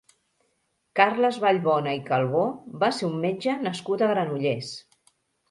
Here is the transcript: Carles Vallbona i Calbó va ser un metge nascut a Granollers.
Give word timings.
Carles 0.99 1.37
Vallbona 1.43 1.93
i 1.99 2.01
Calbó 2.07 2.41
va 2.85 2.91
ser 3.01 3.07
un 3.11 3.21
metge 3.27 3.55
nascut 3.69 4.05
a 4.07 4.09
Granollers. 4.15 4.73